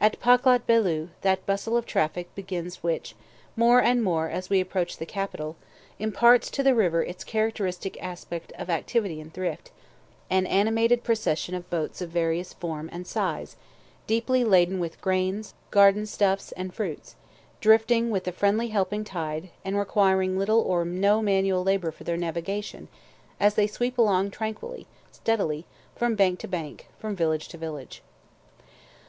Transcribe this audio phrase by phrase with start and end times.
[0.00, 3.16] At Paklat Beeloo that bustle of traffic begins which,
[3.56, 5.56] more and more as we approach the capital,
[5.98, 9.72] imparts to the river its characteristic aspect of activity and thrift,
[10.30, 13.56] an animated procession of boats of various form and size,
[14.06, 15.42] deeply laden with grain,
[15.72, 17.16] garden stuffs, and fruits,
[17.60, 22.16] drifting with the friendly helping tide, and requiring little or no manual labor for their
[22.16, 22.86] navigation,
[23.40, 25.66] as they sweep along tranquilly, steadily,
[25.96, 28.04] from bank to bank, from village to village.